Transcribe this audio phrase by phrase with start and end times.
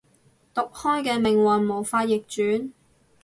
[0.55, 2.71] 毒開嘅命運無法逆轉